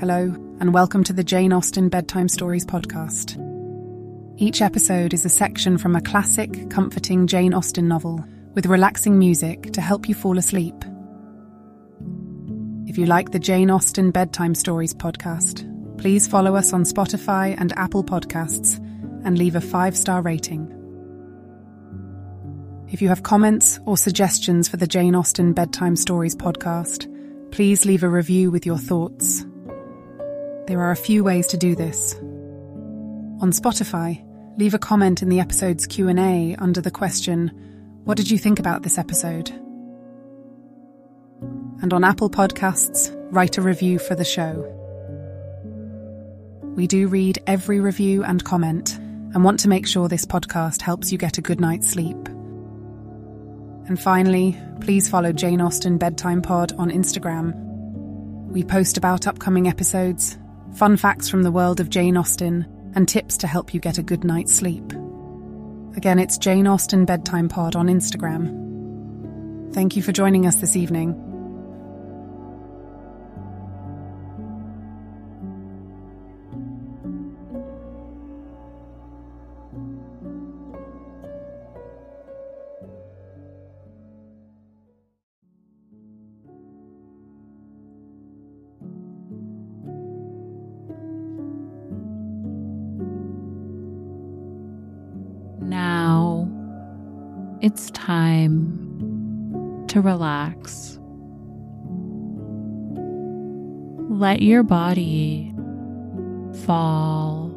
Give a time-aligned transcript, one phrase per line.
[0.00, 3.36] Hello, and welcome to the Jane Austen Bedtime Stories podcast.
[4.38, 8.24] Each episode is a section from a classic, comforting Jane Austen novel
[8.54, 10.74] with relaxing music to help you fall asleep.
[12.86, 15.68] If you like the Jane Austen Bedtime Stories podcast,
[15.98, 18.78] please follow us on Spotify and Apple Podcasts
[19.26, 20.66] and leave a five star rating.
[22.88, 27.06] If you have comments or suggestions for the Jane Austen Bedtime Stories podcast,
[27.52, 29.44] please leave a review with your thoughts.
[30.66, 32.14] There are a few ways to do this.
[33.40, 34.22] On Spotify,
[34.58, 37.48] leave a comment in the episode's Q&A under the question,
[38.04, 39.50] what did you think about this episode?
[41.82, 44.76] And on Apple Podcasts, write a review for the show.
[46.76, 51.10] We do read every review and comment and want to make sure this podcast helps
[51.12, 52.16] you get a good night's sleep.
[53.86, 57.54] And finally, please follow Jane Austen Bedtime Pod on Instagram.
[58.46, 60.36] We post about upcoming episodes,
[60.80, 64.02] fun facts from the world of Jane Austen, and tips to help you get a
[64.02, 64.94] good night's sleep.
[65.94, 69.74] Again, it's Jane Austen Bedtime Pod on Instagram.
[69.74, 71.29] Thank you for joining us this evening.
[97.72, 98.66] It's time
[99.86, 100.98] to relax.
[104.10, 105.54] Let your body
[106.64, 107.56] fall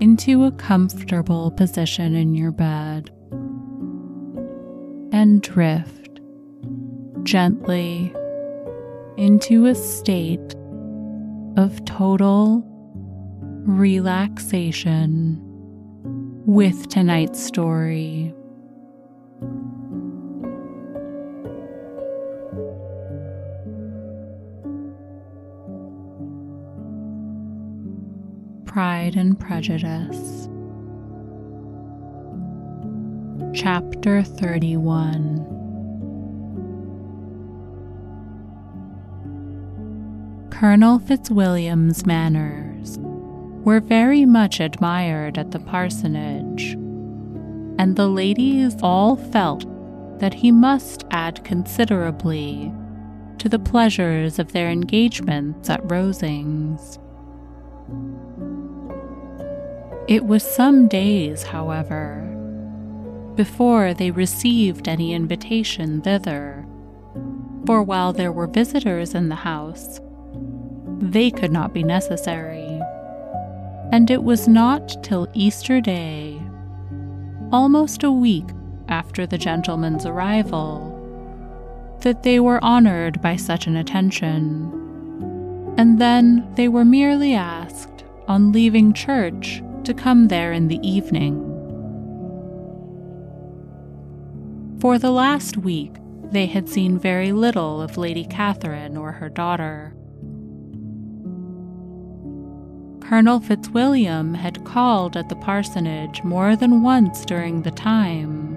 [0.00, 3.10] into a comfortable position in your bed
[5.12, 6.18] and drift
[7.22, 8.12] gently
[9.16, 10.56] into a state
[11.56, 12.64] of total
[13.68, 15.40] relaxation
[16.44, 18.32] with tonight's story.
[29.06, 30.48] Pride and Prejudice.
[33.54, 35.46] Chapter 31
[40.50, 42.98] Colonel Fitzwilliam's manners
[43.64, 46.72] were very much admired at the parsonage,
[47.78, 49.64] and the ladies all felt
[50.18, 52.72] that he must add considerably
[53.38, 56.98] to the pleasures of their engagements at Rosings.
[60.08, 62.22] It was some days, however,
[63.34, 66.64] before they received any invitation thither,
[67.66, 70.00] for while there were visitors in the house,
[71.00, 72.80] they could not be necessary.
[73.90, 76.40] And it was not till Easter Day,
[77.50, 78.48] almost a week
[78.88, 80.92] after the gentleman's arrival,
[82.02, 84.70] that they were honored by such an attention.
[85.76, 91.40] And then they were merely asked, on leaving church, to come there in the evening.
[94.80, 99.94] For the last week, they had seen very little of Lady Catherine or her daughter.
[103.00, 108.56] Colonel Fitzwilliam had called at the parsonage more than once during the time,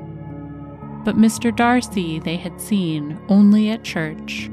[1.05, 1.55] but Mr.
[1.55, 4.49] Darcy they had seen only at church.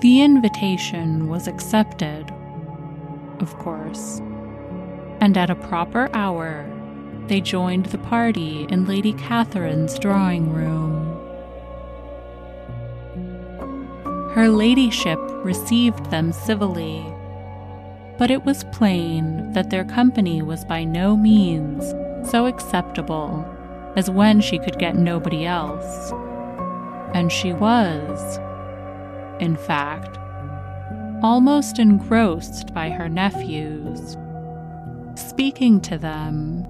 [0.00, 2.30] The invitation was accepted,
[3.40, 4.20] of course,
[5.20, 6.70] and at a proper hour
[7.26, 11.04] they joined the party in Lady Catherine's drawing room.
[14.34, 17.04] Her ladyship received them civilly,
[18.18, 21.92] but it was plain that their company was by no means
[22.30, 23.44] so acceptable
[23.96, 26.12] as when she could get nobody else.
[27.14, 28.38] And she was,
[29.40, 30.18] in fact,
[31.22, 34.16] almost engrossed by her nephews,
[35.14, 36.64] speaking to them,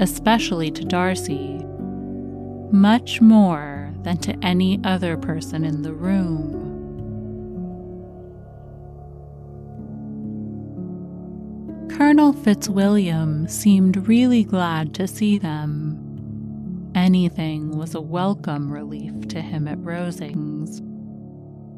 [0.00, 1.64] especially to Darcy,
[2.70, 6.56] much more than to any other person in the room.
[11.90, 16.90] Colonel Fitzwilliam seemed really glad to see them.
[16.94, 20.80] Anything was a welcome relief to him at Rosings.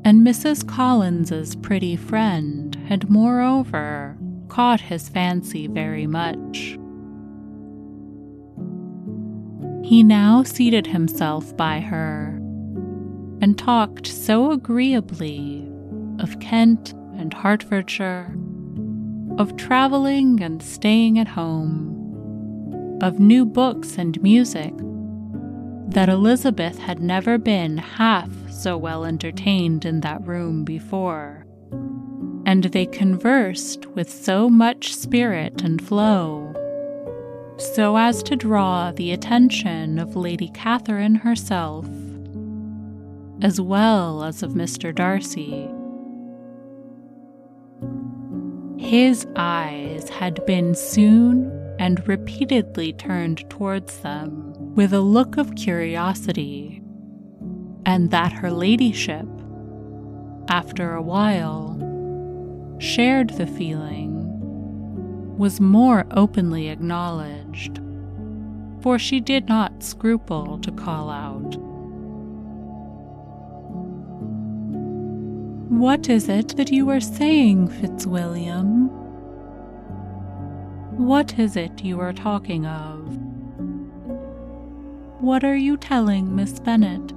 [0.04, 0.66] And Mrs.
[0.66, 4.16] Collins's pretty friend had moreover
[4.48, 6.78] caught his fancy very much.
[9.82, 12.38] He now seated himself by her,
[13.40, 15.70] and talked so agreeably
[16.18, 18.36] of Kent and Hertfordshire,
[19.38, 24.74] of traveling and staying at home, of new books and music,
[25.88, 31.46] that Elizabeth had never been half so well entertained in that room before.
[32.44, 36.54] And they conversed with so much spirit and flow,
[37.56, 41.86] so as to draw the attention of Lady Catherine herself
[43.42, 44.94] as well as of Mr.
[44.94, 45.68] Darcy.
[48.78, 56.81] His eyes had been soon and repeatedly turned towards them with a look of curiosity,
[57.84, 59.26] and that her ladyship,
[60.48, 61.78] after a while,
[62.78, 64.18] shared the feeling
[65.36, 67.80] was more openly acknowledged,
[68.80, 71.56] for she did not scruple to call out.
[75.72, 78.88] What is it that you are saying, Fitzwilliam?
[80.96, 83.16] What is it you are talking of?
[85.20, 87.12] What are you telling Miss Bennet?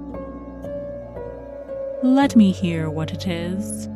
[2.02, 3.88] Let me hear what it is.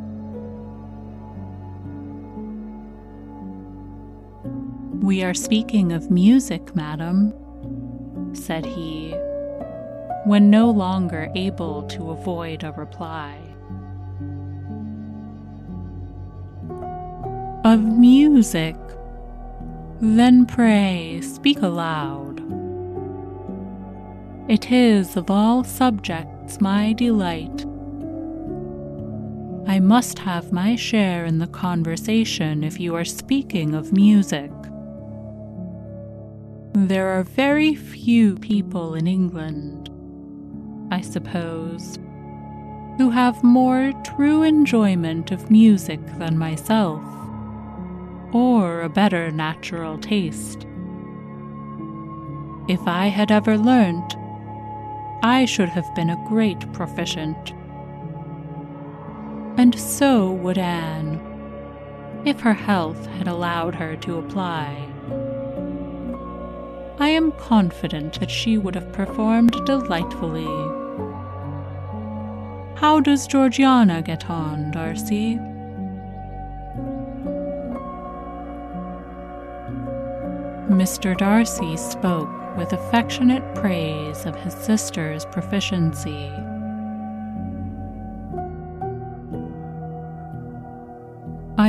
[5.03, 7.33] We are speaking of music, madam,
[8.33, 9.11] said he,
[10.25, 13.51] when no longer able to avoid a reply.
[17.63, 18.75] of music.
[19.99, 22.41] Then pray speak aloud.
[24.49, 27.65] It is of all subjects my delight.
[29.67, 34.51] I must have my share in the conversation if you are speaking of music.
[36.73, 39.89] There are very few people in England,
[40.91, 41.99] I suppose,
[42.97, 47.03] who have more true enjoyment of music than myself
[48.33, 50.65] or a better natural taste.
[52.67, 54.15] If I had ever learnt,
[55.23, 57.53] I should have been a great proficient.
[59.61, 61.21] And so would Anne,
[62.25, 64.87] if her health had allowed her to apply.
[66.97, 70.47] I am confident that she would have performed delightfully.
[72.75, 75.35] How does Georgiana get on, Darcy?
[80.71, 81.15] Mr.
[81.15, 86.31] Darcy spoke with affectionate praise of his sister's proficiency.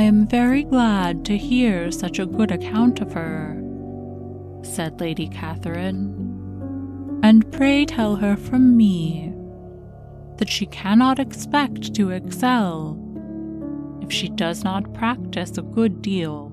[0.03, 3.61] Am very glad to hear such a good account of her,
[4.61, 9.33] said Lady Catherine, and pray tell her from me
[10.37, 12.99] that she cannot expect to excel
[14.01, 16.51] if she does not practice a good deal.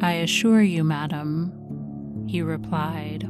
[0.00, 1.52] I assure you, madam,
[2.28, 3.28] he replied,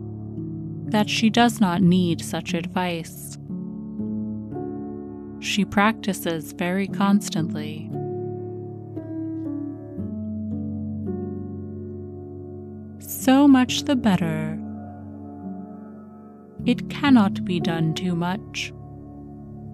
[0.91, 3.38] that she does not need such advice.
[5.41, 7.91] She practices very constantly.
[12.99, 14.59] So much the better.
[16.65, 18.73] It cannot be done too much,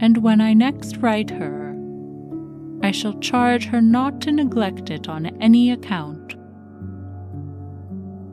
[0.00, 1.74] and when I next write her,
[2.82, 6.34] I shall charge her not to neglect it on any account.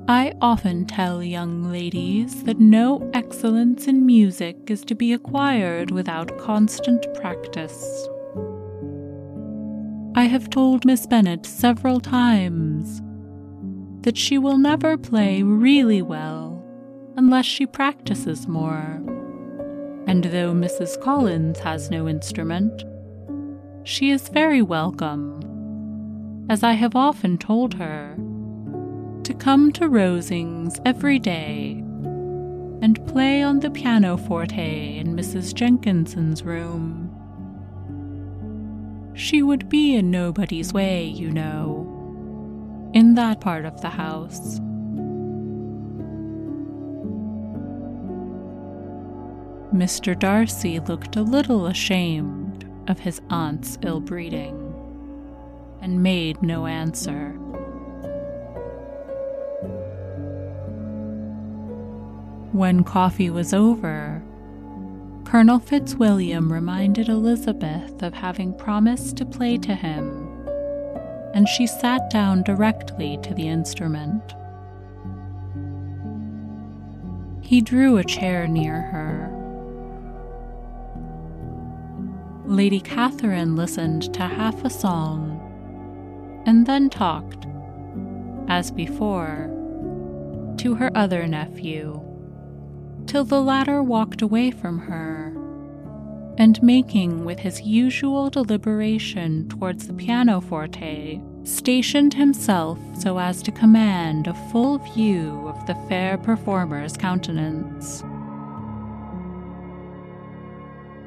[0.10, 6.36] I often tell young ladies that no excellence in music is to be acquired without
[6.40, 8.08] constant practice.
[10.16, 13.04] I have told Miss Bennet several times
[14.02, 16.66] that she will never play really well
[17.16, 19.00] unless she practices more.
[20.08, 21.00] And though Mrs.
[21.00, 22.84] Collins has no instrument,
[23.84, 28.18] she is very welcome, as I have often told her
[29.30, 31.84] to come to Rosings every day
[32.82, 35.54] and play on the pianoforte in Mrs.
[35.54, 37.16] Jenkinson's room.
[39.14, 44.60] She would be in nobody's way, you know, in that part of the house.
[49.72, 50.18] Mr.
[50.18, 54.74] Darcy looked a little ashamed of his aunt's ill breeding
[55.84, 57.40] and made no answer.
[62.52, 64.24] When coffee was over,
[65.24, 70.28] Colonel Fitzwilliam reminded Elizabeth of having promised to play to him,
[71.36, 74.34] and she sat down directly to the instrument.
[77.42, 79.36] He drew a chair near her.
[82.46, 85.36] Lady Catherine listened to half a song
[86.48, 87.46] and then talked,
[88.48, 89.52] as before,
[90.58, 92.04] to her other nephew,
[93.10, 95.34] till the latter walked away from her
[96.38, 104.28] and making with his usual deliberation towards the pianoforte, stationed himself so as to command
[104.28, 108.04] a full view of the fair performer's countenance.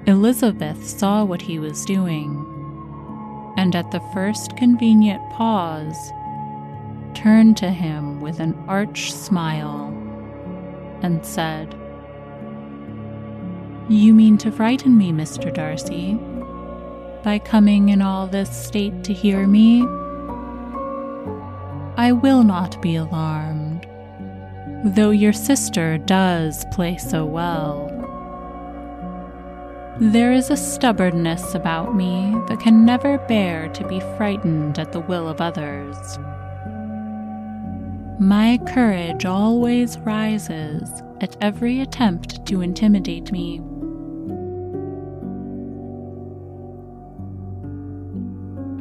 [0.08, 2.34] Elizabeth saw what he was doing,
[3.56, 6.10] and at the first convenient pause,
[7.14, 9.86] turned to him with an arch smile
[11.02, 11.78] and said,
[13.88, 15.52] You mean to frighten me, Mr.
[15.52, 16.14] Darcy,
[17.24, 19.82] by coming in all this state to hear me?
[21.96, 23.86] I will not be alarmed,
[24.94, 27.88] though your sister does play so well.
[30.00, 35.00] There is a stubbornness about me that can never bear to be frightened at the
[35.00, 36.18] will of others.
[38.20, 43.60] My courage always rises at every attempt to intimidate me.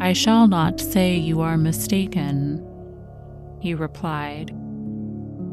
[0.01, 2.65] I shall not say you are mistaken,
[3.60, 4.51] he replied,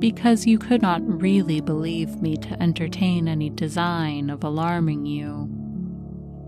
[0.01, 5.51] because you could not really believe me to entertain any design of alarming you.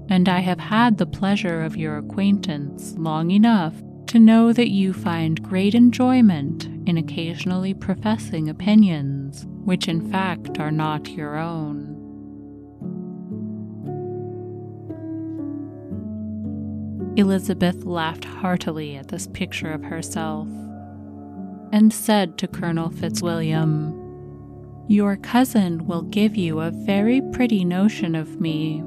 [0.09, 3.75] And I have had the pleasure of your acquaintance long enough
[4.07, 10.73] to know that you find great enjoyment in occasionally professing opinions which in fact are
[10.73, 11.90] not your own.
[17.21, 20.49] Elizabeth laughed heartily at this picture of herself
[21.73, 23.95] and said to Colonel Fitzwilliam,
[24.89, 28.79] Your cousin will give you a very pretty notion of me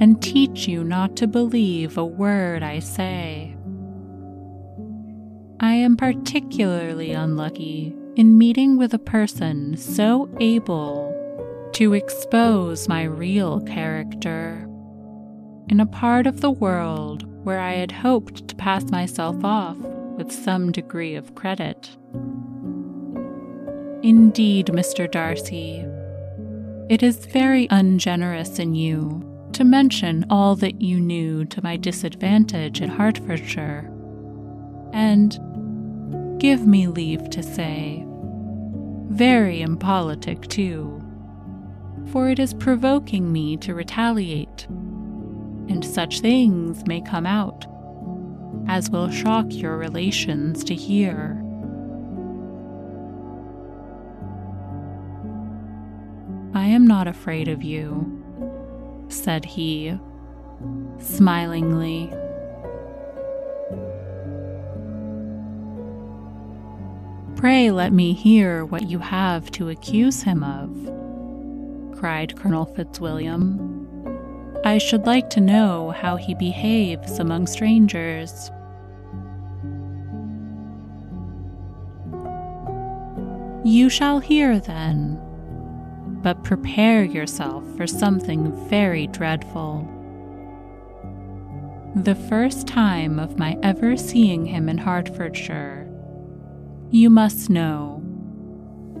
[0.00, 3.54] and teach you not to believe a word I say.
[5.60, 11.14] I am particularly unlucky in meeting with a person so able
[11.74, 14.67] to expose my real character
[15.68, 20.32] in a part of the world where I had hoped to pass myself off with
[20.32, 21.96] some degree of credit.
[24.02, 25.10] Indeed, Mr.
[25.10, 25.84] Darcy,
[26.88, 32.80] it is very ungenerous in you to mention all that you knew to my disadvantage
[32.80, 33.90] in Hertfordshire,
[34.92, 35.38] and,
[36.40, 38.04] give me leave to say,
[39.08, 41.02] very impolitic too,
[42.12, 44.66] for it is provoking me to retaliate,
[45.68, 47.66] and such things may come out
[48.68, 51.42] as will shock your relations to hear.
[56.54, 59.98] I am not afraid of you, said he,
[60.98, 62.12] smilingly.
[67.36, 73.67] Pray let me hear what you have to accuse him of, cried Colonel Fitzwilliam.
[74.64, 78.50] I should like to know how he behaves among strangers.
[83.64, 85.20] You shall hear then,
[86.22, 89.86] but prepare yourself for something very dreadful.
[91.94, 95.88] The first time of my ever seeing him in Hertfordshire,
[96.90, 98.02] you must know,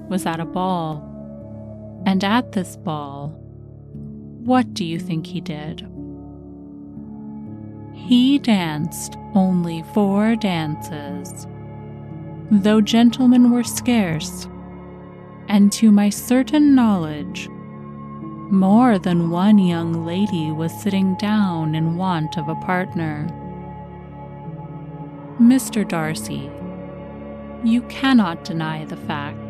[0.08, 1.04] was at a ball.
[2.06, 3.34] And at this ball,
[4.48, 5.86] what do you think he did?
[7.92, 11.46] He danced only four dances,
[12.50, 14.48] though gentlemen were scarce
[15.48, 17.48] and to my certain knowledge,
[18.50, 23.26] more than one young lady was sitting down in want of a partner.
[25.38, 25.86] Mr.
[25.86, 26.50] Darcy,
[27.64, 29.47] you cannot deny the fact.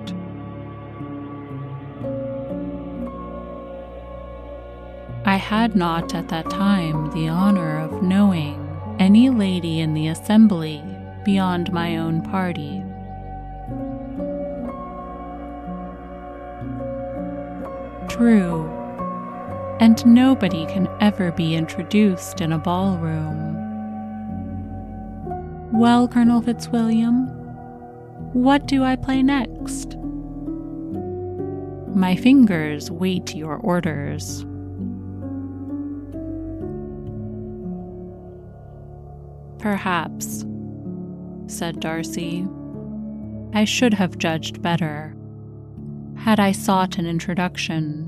[5.39, 8.65] Had not at that time the honor of knowing
[8.99, 10.85] any lady in the assembly
[11.25, 12.85] beyond my own party.
[18.19, 18.69] true,
[19.79, 23.55] and nobody can ever be introduced in a ballroom.
[25.73, 27.29] Well, Colonel Fitzwilliam,
[28.33, 29.97] what do I play next?
[31.95, 34.45] My fingers wait your orders.
[39.59, 40.45] Perhaps,
[41.47, 42.47] said Darcy.
[43.55, 45.15] I should have judged better.
[46.17, 48.07] had I sought an introduction,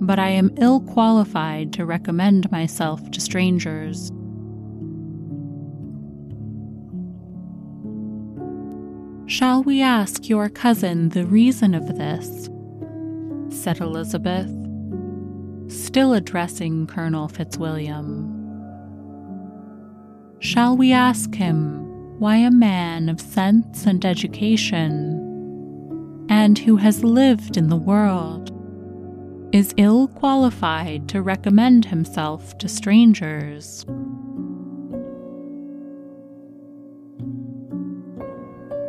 [0.00, 4.10] but I am ill qualified to recommend myself to strangers.
[9.26, 12.50] Shall we ask your cousin the reason of this?
[13.50, 14.50] said Elizabeth,
[15.70, 18.33] still addressing Colonel Fitzwilliam.
[20.44, 25.16] Shall we ask him why a man of sense and education,
[26.28, 28.50] and who has lived in the world,
[29.54, 33.86] is ill qualified to recommend himself to strangers?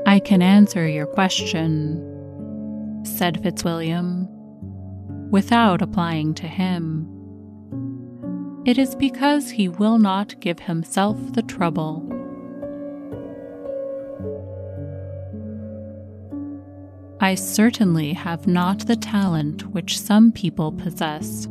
[0.05, 2.03] I can answer your question,
[3.05, 4.27] said Fitzwilliam,
[5.31, 7.14] without applying to him.
[8.65, 12.03] It is because he will not give himself the trouble.
[17.19, 21.47] I certainly have not the talent which some people possess,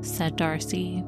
[0.00, 1.04] said Darcy,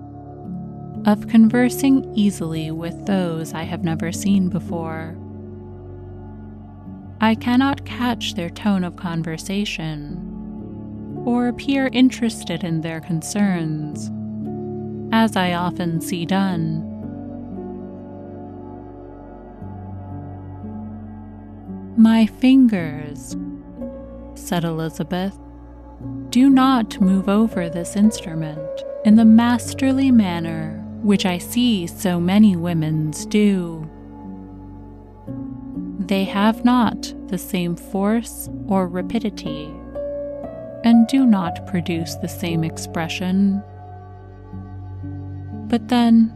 [1.07, 5.17] of conversing easily with those I have never seen before.
[7.21, 10.27] I cannot catch their tone of conversation
[11.27, 14.09] or appear interested in their concerns,
[15.13, 16.87] as I often see done.
[21.97, 23.37] My fingers,
[24.35, 25.39] said Elizabeth,
[26.31, 32.57] do not move over this instrument in the masterly manner which I see so many
[32.57, 33.89] women's do.
[35.99, 39.73] They have not the same force or rapidity,
[40.85, 43.63] and do not produce the same expression.
[45.71, 46.33] But then,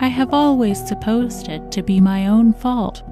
[0.00, 3.04] I have always supposed it to be my own fault,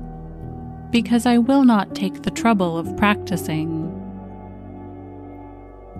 [0.91, 3.89] because I will not take the trouble of practicing.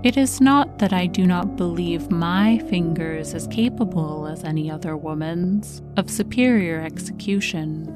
[0.03, 4.97] It is not that I do not believe my fingers as capable as any other
[4.97, 7.87] woman's of superior execution.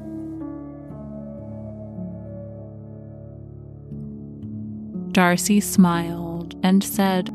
[5.11, 7.29] Darcy smiled and said,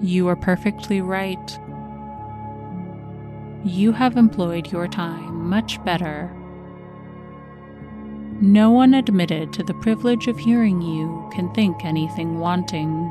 [0.00, 1.58] You are perfectly right.
[3.64, 6.30] You have employed your time much better.
[8.40, 13.10] No one admitted to the privilege of hearing you can think anything wanting.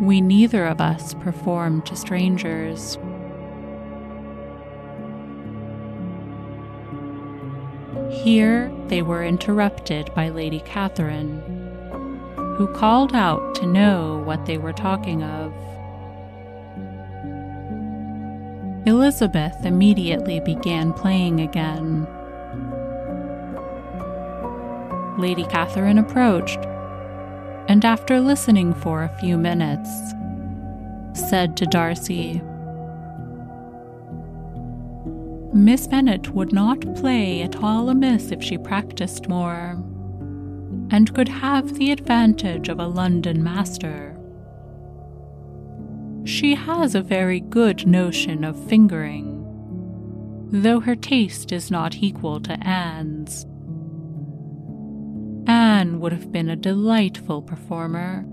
[0.00, 2.98] We neither of us perform to strangers.
[8.10, 11.40] Here they were interrupted by Lady Catherine,
[12.56, 15.41] who called out to know what they were talking of.
[18.84, 22.06] Elizabeth immediately began playing again.
[25.18, 26.58] Lady Catherine approached,
[27.68, 29.88] and after listening for a few minutes,
[31.12, 32.42] said to Darcy,
[35.54, 39.80] Miss Bennet would not play at all amiss if she practiced more,
[40.90, 44.11] and could have the advantage of a London master.
[46.24, 49.40] She has a very good notion of fingering,
[50.50, 53.44] though her taste is not equal to Anne's.
[55.46, 58.24] Anne would have been a delightful performer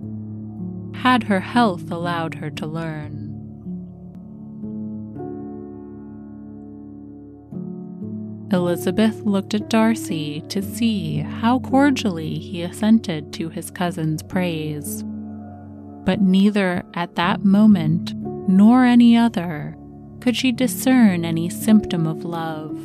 [1.00, 3.26] had her health allowed her to learn.
[8.52, 15.06] Elizabeth looked at Darcy to see how cordially he assented to his cousin's praise.
[16.10, 19.78] But neither at that moment nor any other
[20.22, 22.80] could she discern any symptom of love.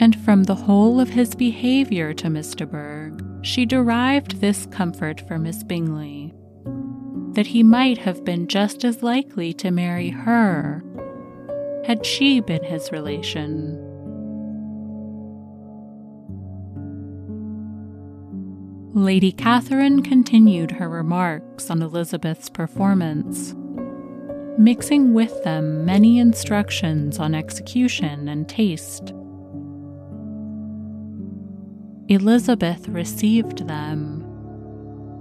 [0.00, 5.20] And from the whole of his behavior to Miss de Bourgh, she derived this comfort
[5.28, 6.32] for Miss Bingley
[7.32, 10.82] that he might have been just as likely to marry her
[11.84, 13.87] had she been his relation.
[19.04, 23.54] Lady Catherine continued her remarks on Elizabeth's performance,
[24.58, 29.14] mixing with them many instructions on execution and taste.
[32.08, 34.24] Elizabeth received them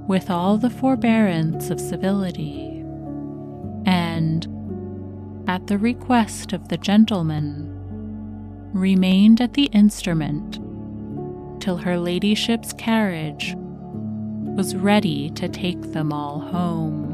[0.08, 2.84] with all the forbearance of civility,
[3.86, 4.48] and,
[5.48, 7.72] at the request of the gentleman,
[8.74, 10.60] remained at the instrument
[11.62, 13.56] till her ladyship's carriage
[14.58, 17.07] was ready to take them all home.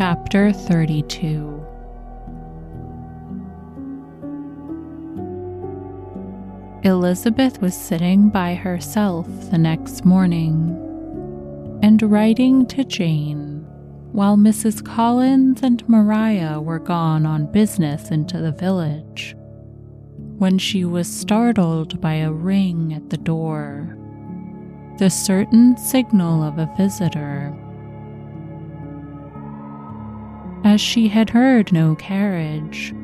[0.00, 1.66] Chapter 32
[6.84, 10.70] Elizabeth was sitting by herself the next morning
[11.82, 13.66] and writing to Jane
[14.12, 14.82] while Mrs.
[14.82, 19.36] Collins and Maria were gone on business into the village
[20.38, 23.98] when she was startled by a ring at the door,
[24.96, 27.54] the certain signal of a visitor.
[30.70, 32.94] As she had heard no carriage,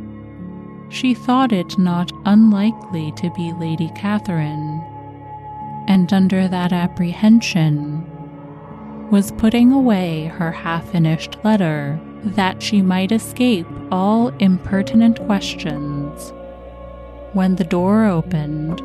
[0.89, 4.81] she thought it not unlikely to be Lady Catherine,
[5.89, 8.07] and under that apprehension
[9.11, 16.33] was putting away her half finished letter that she might escape all impertinent questions
[17.33, 18.81] when the door opened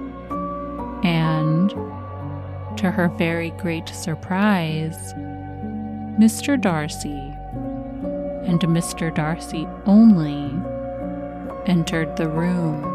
[1.06, 1.70] and,
[2.80, 5.14] to her very great surprise,
[6.18, 6.60] Mr.
[6.60, 7.31] Darcy,
[8.44, 9.14] and Mr.
[9.14, 10.52] Darcy only,
[11.66, 12.88] entered the room.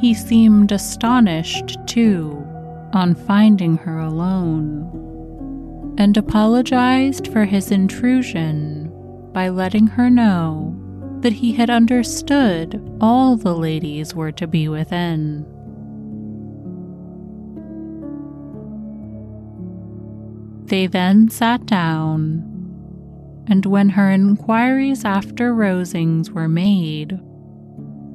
[0.00, 2.46] He seemed astonished, too,
[2.92, 8.92] on finding her alone, and apologized for his intrusion
[9.32, 10.74] by letting her know
[11.20, 15.46] that he had understood all the ladies were to be within.
[20.66, 22.56] They then sat down
[23.48, 27.20] and when her inquiries after Rosings were made,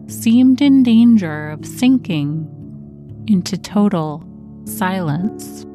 [0.07, 2.47] seemed in danger of sinking
[3.27, 4.25] into total
[4.65, 5.65] silence.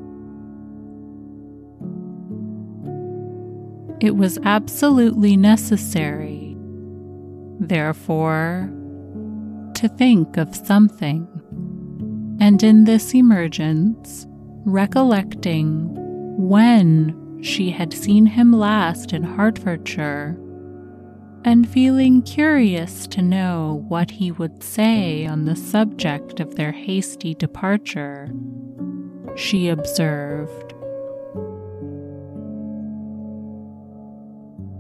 [3.99, 6.55] It was absolutely necessary,
[7.59, 8.71] therefore,
[9.75, 11.27] to think of something,
[12.39, 14.27] and in this emergence,
[14.67, 16.06] recollecting
[16.37, 20.39] when she had seen him last in Hertfordshire,
[21.45, 27.35] and feeling curious to know what he would say on the subject of their hasty
[27.35, 28.31] departure,
[29.37, 30.75] she observed,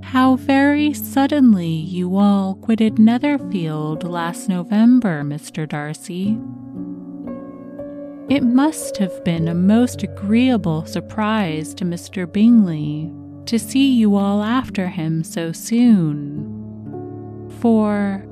[0.03, 5.69] How very suddenly you all quitted Netherfield last November, Mr.
[5.69, 6.39] Darcy.
[8.29, 12.31] It must have been a most agreeable surprise to Mr.
[12.31, 13.13] Bingley
[13.45, 16.43] to see you all after him so soon.
[17.61, 18.27] For,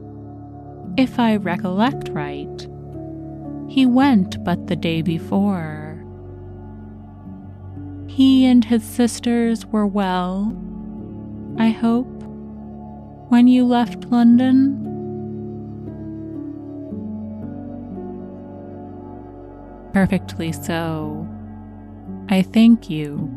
[0.96, 2.68] if I recollect right,
[3.68, 6.04] he went but the day before.
[8.08, 10.56] He and his sisters were well,
[11.56, 12.20] I hope,
[13.28, 14.93] when you left London?
[19.94, 21.26] Perfectly so.
[22.28, 23.30] I thank you.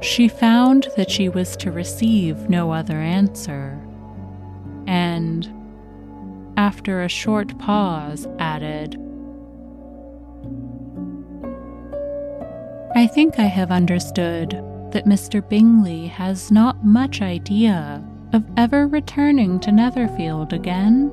[0.00, 3.78] She found that she was to receive no other answer,
[4.86, 5.46] and,
[6.56, 8.96] after a short pause, added,
[12.96, 14.52] I think I have understood
[14.92, 15.46] that Mr.
[15.46, 21.12] Bingley has not much idea of ever returning to Netherfield again.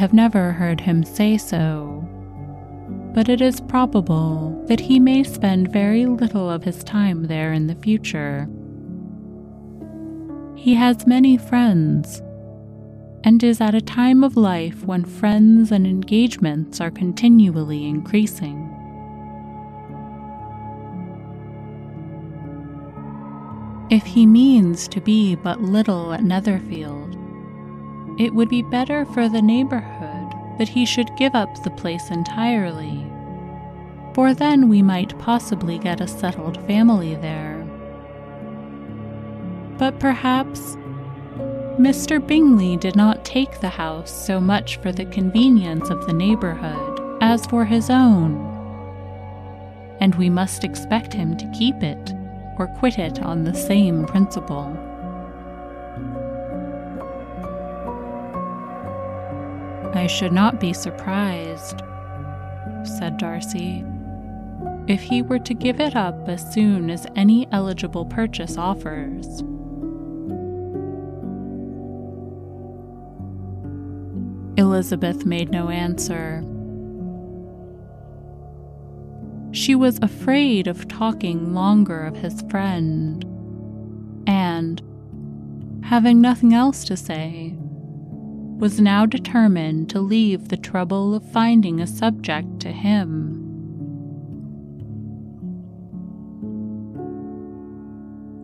[0.00, 2.02] Have never heard him say so,
[3.14, 7.66] but it is probable that he may spend very little of his time there in
[7.66, 8.48] the future.
[10.56, 12.22] He has many friends
[13.24, 18.56] and is at a time of life when friends and engagements are continually increasing.
[23.90, 27.19] If he means to be but little at Netherfield,
[28.18, 33.06] it would be better for the neighborhood that he should give up the place entirely,
[34.14, 37.66] for then we might possibly get a settled family there.
[39.78, 40.76] But perhaps
[41.78, 42.24] Mr.
[42.24, 47.46] Bingley did not take the house so much for the convenience of the neighborhood as
[47.46, 48.36] for his own,
[50.00, 52.12] and we must expect him to keep it
[52.58, 54.76] or quit it on the same principle.
[60.00, 61.82] I should not be surprised,
[62.84, 63.84] said Darcy,
[64.86, 69.26] if he were to give it up as soon as any eligible purchase offers.
[74.56, 76.42] Elizabeth made no answer.
[79.52, 83.22] She was afraid of talking longer of his friend,
[84.26, 84.80] and,
[85.84, 87.54] having nothing else to say,
[88.60, 93.38] was now determined to leave the trouble of finding a subject to him.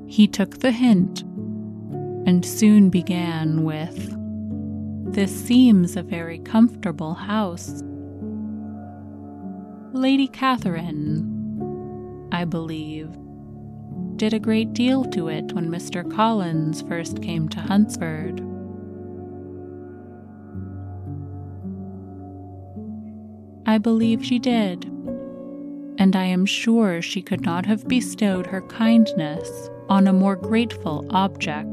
[0.09, 1.21] He took the hint
[2.27, 4.17] and soon began with
[5.13, 7.83] This seems a very comfortable house.
[9.93, 13.11] Lady Catherine, I believe,
[14.17, 16.11] did a great deal to it when Mr.
[16.11, 18.56] Collins first came to Hunsford.
[23.69, 24.85] I believe she did,
[25.99, 31.05] and I am sure she could not have bestowed her kindness on a more grateful
[31.11, 31.69] object.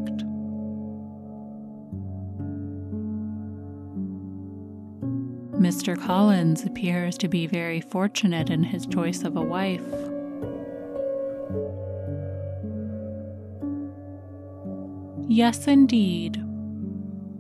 [5.62, 5.96] Mr.
[5.96, 9.82] Collins appears to be very fortunate in his choice of a wife.
[15.30, 16.44] Yes, indeed.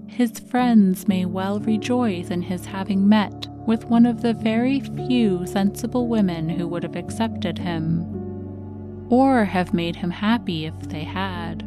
[0.05, 5.45] His friends may well rejoice in his having met with one of the very few
[5.45, 11.63] sensible women who would have accepted him, or have made him happy if they had.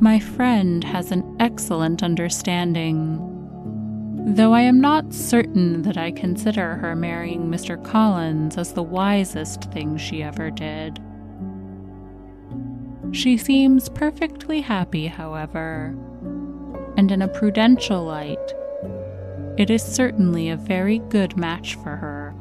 [0.00, 3.26] My friend has an excellent understanding,
[4.34, 7.82] though I am not certain that I consider her marrying Mr.
[7.82, 11.00] Collins as the wisest thing she ever did.
[13.12, 15.96] She seems perfectly happy, however,
[16.96, 18.52] and in a prudential light,
[19.60, 22.34] it is certainly a very good match for her.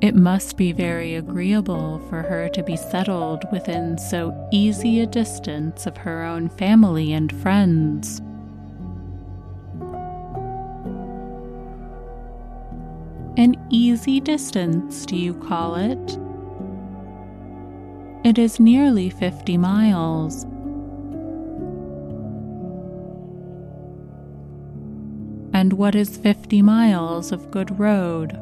[0.00, 5.86] It must be very agreeable for her to be settled within so easy a distance
[5.86, 8.22] of her own family and friends.
[13.36, 16.18] An easy distance, do you call it?
[18.26, 20.46] It is nearly fifty miles.
[25.56, 28.38] And what is 50 miles of good road?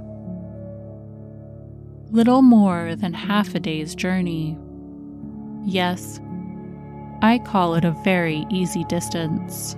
[2.11, 4.59] Little more than half a day's journey.
[5.65, 6.19] Yes,
[7.23, 9.77] I call it a very easy distance.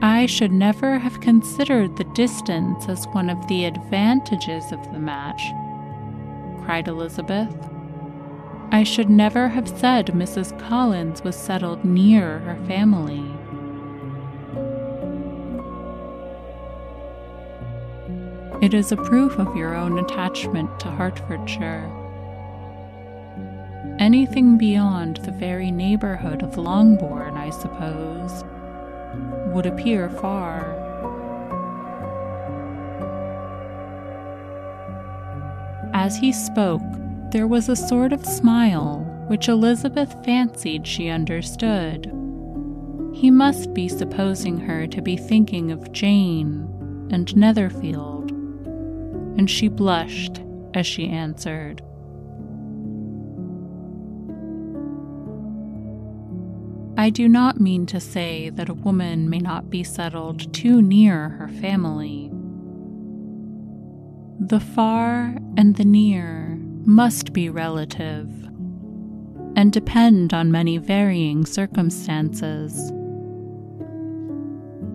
[0.00, 5.42] I should never have considered the distance as one of the advantages of the match,
[6.64, 7.52] cried Elizabeth.
[8.72, 10.56] I should never have said Mrs.
[10.60, 13.24] Collins was settled near her family.
[18.62, 21.90] It is a proof of your own attachment to Hertfordshire.
[23.98, 28.44] Anything beyond the very neighborhood of Longbourn, I suppose,
[29.52, 30.76] would appear far.
[35.92, 36.82] As he spoke,
[37.30, 42.06] there was a sort of smile which Elizabeth fancied she understood.
[43.14, 48.30] He must be supposing her to be thinking of Jane and Netherfield,
[49.38, 50.42] and she blushed
[50.74, 51.82] as she answered.
[56.96, 61.30] I do not mean to say that a woman may not be settled too near
[61.30, 62.30] her family.
[64.38, 66.39] The far and the near
[66.90, 68.28] must be relative
[69.54, 72.90] and depend on many varying circumstances.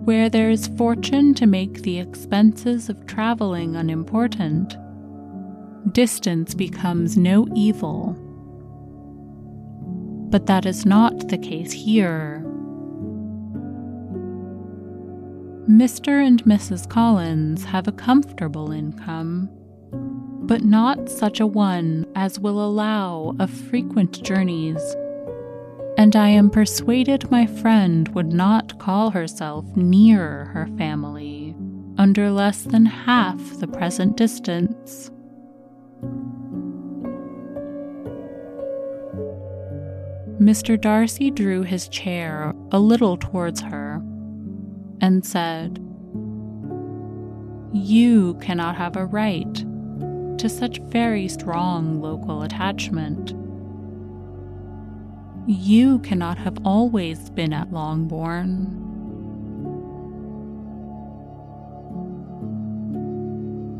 [0.04, 4.76] Where there is fortune to make the expenses of traveling unimportant,
[5.94, 8.14] distance becomes no evil.
[10.28, 12.42] But that is not the case here.
[15.66, 16.24] Mr.
[16.24, 16.86] and Mrs.
[16.90, 19.48] Collins have a comfortable income
[20.46, 24.80] but not such a one as will allow of frequent journeys.
[25.98, 31.56] And I am persuaded my friend would not call herself near her family
[31.98, 35.10] under less than half the present distance.
[40.38, 40.78] Mr.
[40.78, 44.02] Darcy drew his chair a little towards her
[45.00, 45.78] and said,
[47.72, 49.64] You cannot have a right
[50.46, 53.34] to such very strong local attachment.
[55.48, 58.84] You cannot have always been at Longbourn.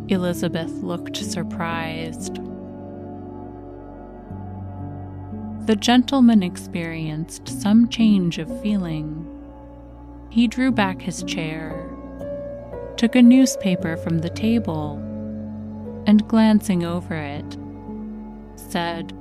[0.09, 2.41] Elizabeth looked surprised.
[5.67, 9.25] The gentleman experienced some change of feeling.
[10.31, 11.89] He drew back his chair,
[12.97, 15.06] took a newspaper from the table,
[16.07, 17.59] and glancing over it,
[18.55, 19.13] said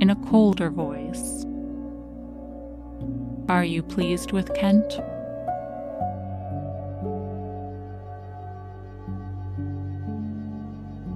[0.00, 1.44] in a colder voice,
[3.48, 5.00] Are you pleased with Kent?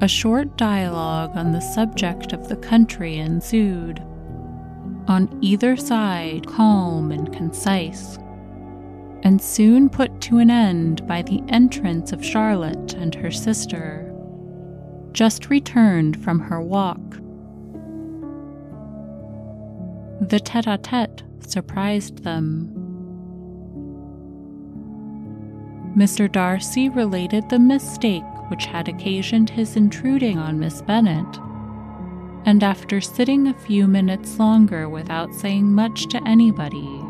[0.03, 4.01] A short dialogue on the subject of the country ensued,
[5.09, 8.19] on either side calm and concise,
[9.23, 14.06] and soon put to an end by the entrance of Charlotte and her sister,
[15.17, 17.01] just returned from her walk.
[20.21, 22.71] The tete a tete surprised them.
[25.97, 26.31] Mr.
[26.31, 31.39] Darcy related the mistake which had occasioned his intruding on Miss Bennet,
[32.45, 37.01] and after sitting a few minutes longer without saying much to anybody,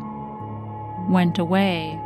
[1.09, 1.99] went away.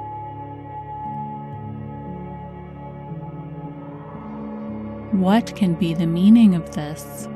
[5.11, 7.27] What can be the meaning of this?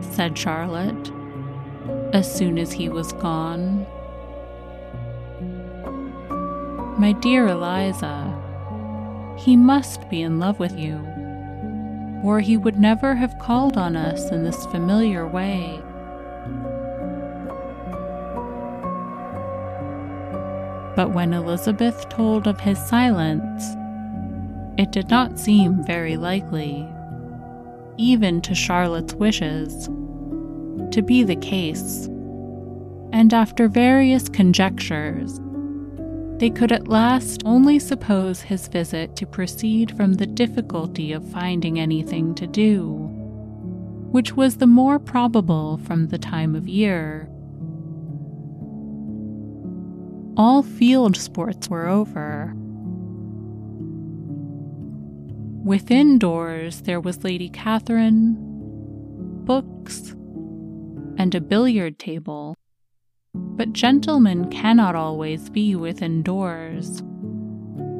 [0.00, 1.12] said Charlotte,
[2.12, 3.86] as soon as he was gone.
[6.98, 8.36] My dear Eliza,
[9.38, 10.96] he must be in love with you,
[12.24, 15.80] or he would never have called on us in this familiar way.
[20.96, 23.76] But when Elizabeth told of his silence,
[24.78, 26.88] it did not seem very likely,
[27.98, 29.86] even to Charlotte's wishes,
[30.90, 32.06] to be the case.
[33.12, 35.38] And after various conjectures,
[36.38, 41.78] they could at last only suppose his visit to proceed from the difficulty of finding
[41.78, 42.94] anything to do,
[44.10, 47.28] which was the more probable from the time of year.
[50.36, 52.56] All field sports were over.
[55.64, 58.36] Within doors there was Lady Catherine,
[59.44, 60.10] books,
[61.18, 62.56] and a billiard table
[63.34, 67.00] but gentlemen cannot always be within doors,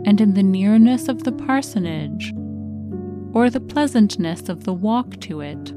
[0.05, 2.33] and in the nearness of the parsonage,
[3.33, 5.73] or the pleasantness of the walk to it,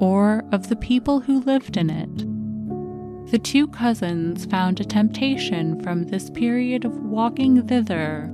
[0.00, 3.30] or of the people who lived in it.
[3.30, 8.30] The two cousins found a temptation from this period of walking thither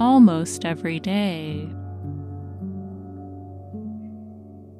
[0.00, 1.68] almost every day.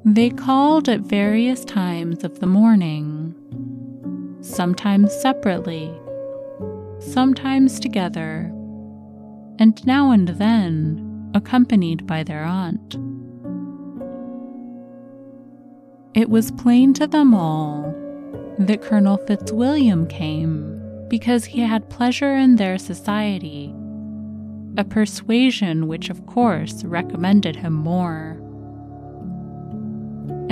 [0.05, 3.35] They called at various times of the morning
[4.41, 5.91] sometimes separately,
[6.99, 8.51] sometimes together,
[9.59, 12.95] and now and then accompanied by their aunt.
[16.13, 17.95] It was plain to them all
[18.59, 23.73] that Colonel Fitzwilliam came because he had pleasure in their society,
[24.77, 28.43] a persuasion which, of course, recommended him more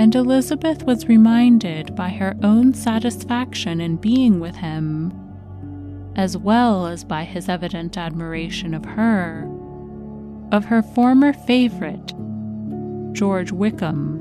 [0.02, 5.12] and Elizabeth was reminded by her own satisfaction in being with him,
[6.16, 9.48] as well as by his evident admiration of her,
[10.50, 12.12] of her former favorite,
[13.12, 14.18] George Wickham.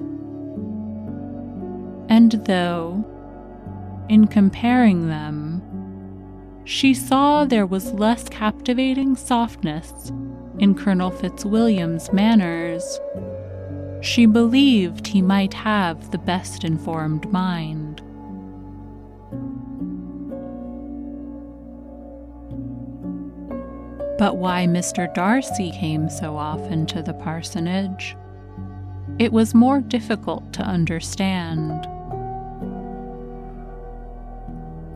[2.10, 3.04] And though,
[4.08, 5.40] in comparing them,
[6.63, 10.12] she saw there was less captivating softness
[10.60, 13.00] in Colonel Fitzwilliam's manners
[14.02, 18.02] she believed he might have the best informed mind.
[24.17, 25.12] But why Mr.
[25.13, 28.15] Darcy came so often to the parsonage,
[29.19, 31.88] it was more difficult to understand.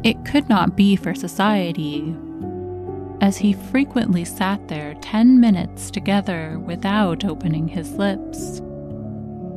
[0.06, 2.16] It could not be for society,
[3.20, 8.62] as he frequently sat there ten minutes together without opening his lips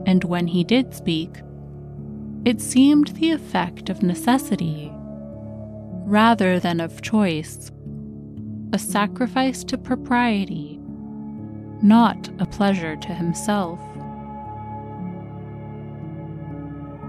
[0.09, 1.43] and when he did speak,
[2.47, 4.91] it seemed the effect of necessity
[6.07, 7.71] rather than of choice,
[8.73, 10.81] a sacrifice to propriety,
[11.83, 13.79] not a pleasure to himself.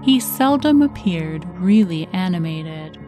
[0.04, 2.99] He seldom appeared really animated.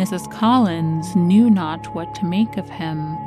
[0.00, 0.32] Mrs.
[0.32, 3.18] Collins knew not what to make of him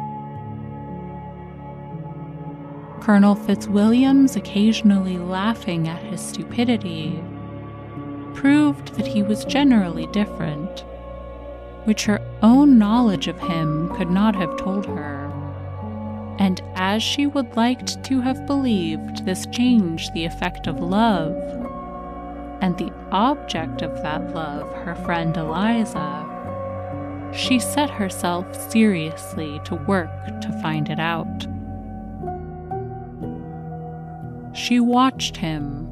[3.00, 7.24] Colonel Fitzwilliam's occasionally laughing at his stupidity
[8.34, 10.84] proved that he was generally different,
[11.84, 15.32] which her own knowledge of him could not have told her.
[16.40, 21.36] And as she would liked to have believed this changed the effect of love,
[22.62, 26.33] and the object of that love her friend Eliza,
[27.36, 30.12] she set herself seriously to work
[30.42, 31.48] to find it out.
[34.56, 35.88] She watched him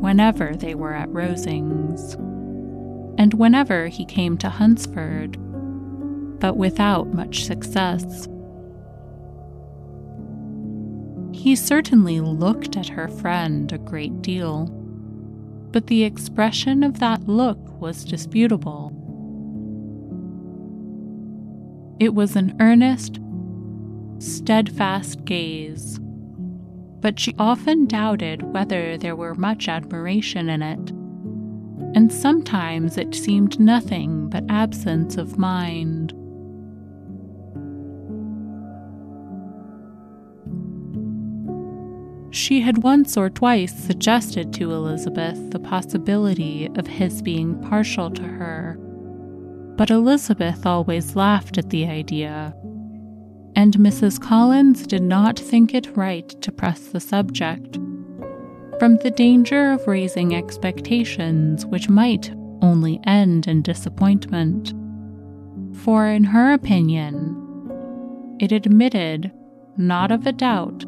[0.00, 2.14] whenever they were at Rosings,
[3.18, 5.36] and whenever he came to Hunsford,
[6.38, 8.28] but without much success.
[11.32, 14.66] He certainly looked at her friend a great deal,
[15.72, 18.97] but the expression of that look was disputable.
[22.00, 23.18] It was an earnest,
[24.20, 25.98] steadfast gaze,
[27.00, 30.90] but she often doubted whether there were much admiration in it,
[31.96, 36.12] and sometimes it seemed nothing but absence of mind.
[42.30, 48.22] She had once or twice suggested to Elizabeth the possibility of his being partial to
[48.22, 48.78] her,
[49.78, 52.52] but Elizabeth always laughed at the idea,
[53.54, 54.20] and Mrs.
[54.20, 57.76] Collins did not think it right to press the subject,
[58.80, 64.74] from the danger of raising expectations which might only end in disappointment.
[65.76, 67.36] For, in her opinion,
[68.40, 69.30] it admitted
[69.76, 70.84] not of a doubt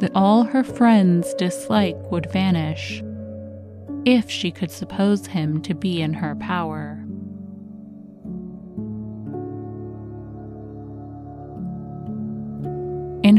[0.00, 3.02] that all her friend's dislike would vanish
[4.04, 7.03] if she could suppose him to be in her power.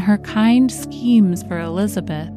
[0.06, 2.32] Her kind schemes for Elizabeth,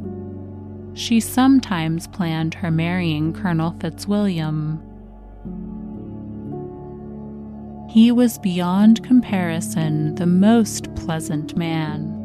[0.94, 4.82] she sometimes planned her marrying Colonel Fitzwilliam.
[7.88, 12.18] He was beyond comparison the most pleasant man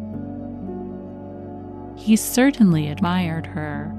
[2.03, 3.95] he certainly admired her.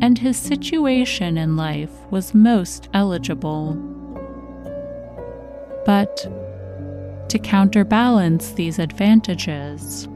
[0.00, 3.74] And his situation in life was most eligible.
[5.84, 6.26] But
[7.28, 10.08] to counterbalance these advantages,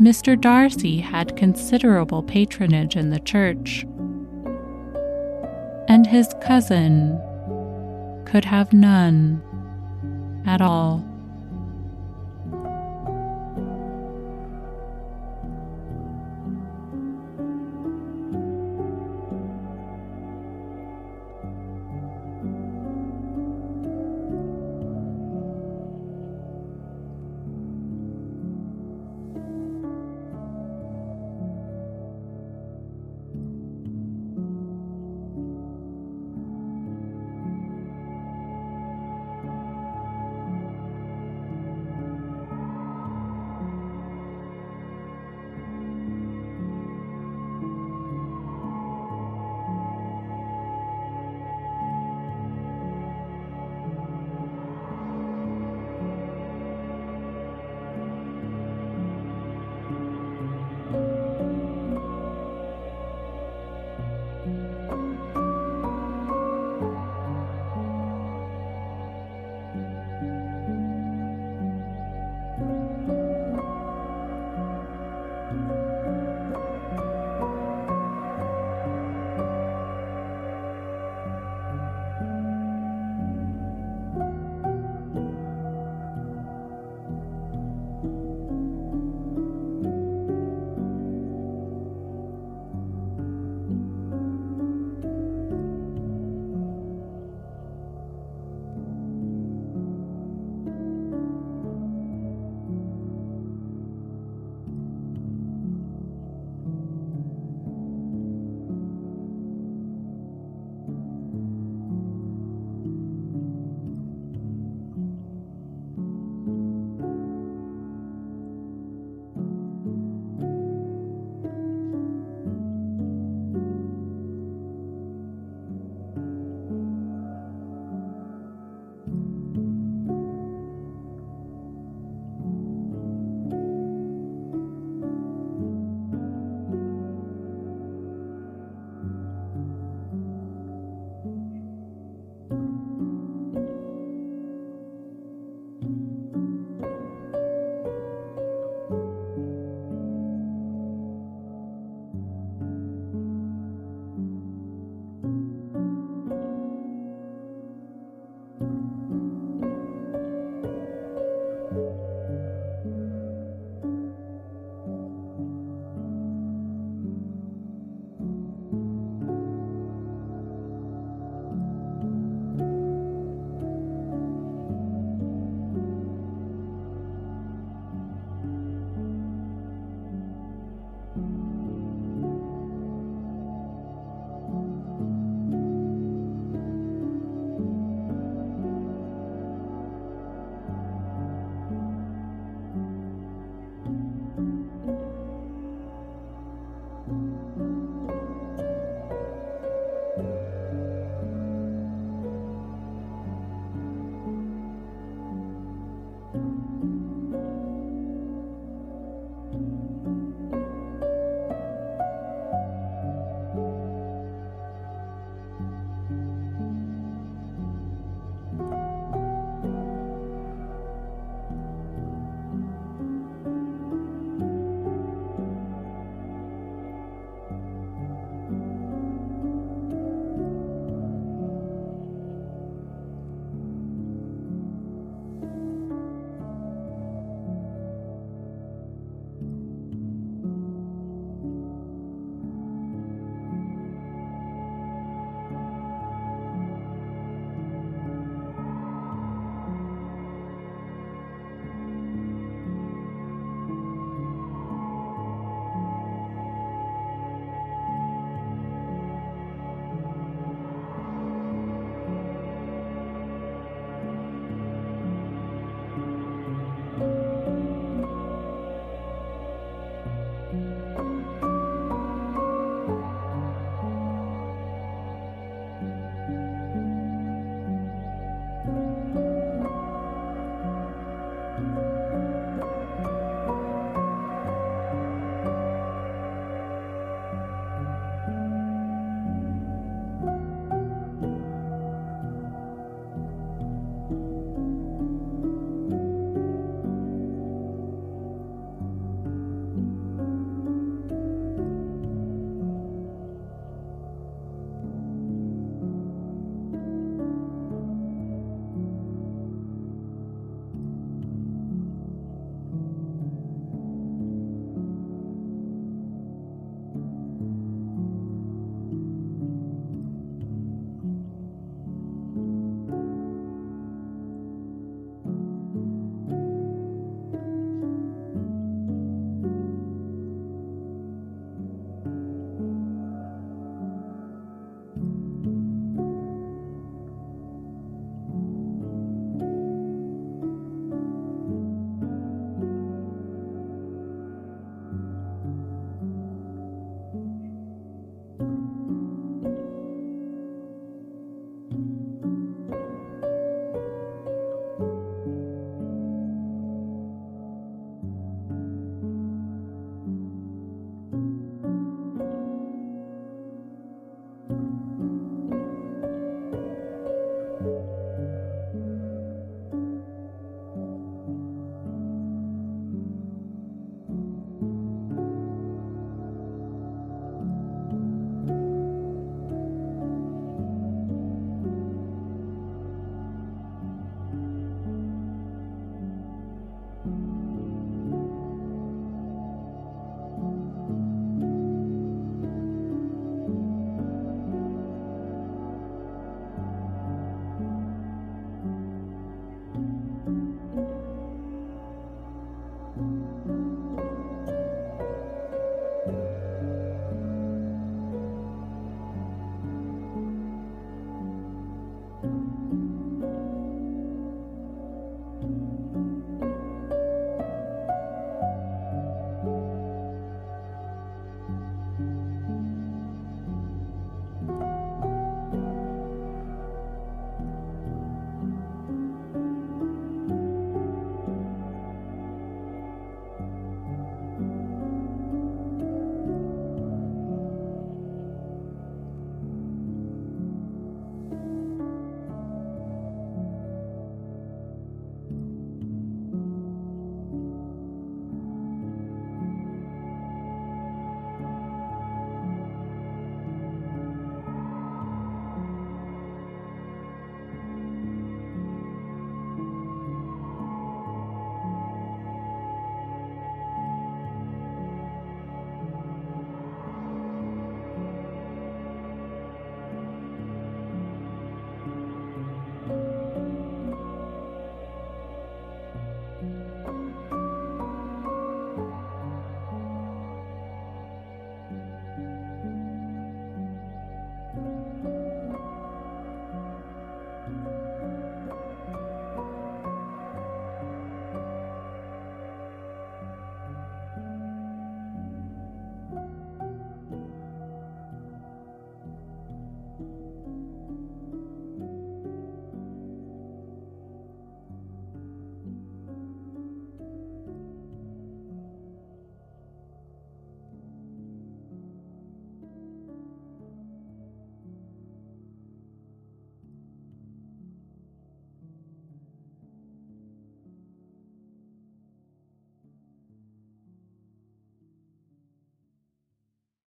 [0.00, 0.40] Mr.
[0.40, 3.86] Darcy had considerable patronage in the church,
[5.88, 7.20] and his cousin
[8.24, 9.42] could have none
[10.46, 11.04] at all.